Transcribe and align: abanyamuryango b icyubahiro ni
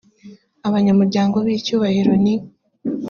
abanyamuryango 0.67 1.35
b 1.45 1.47
icyubahiro 1.57 2.13
ni 2.23 2.35